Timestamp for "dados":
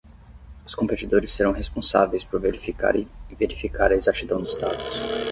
4.57-4.95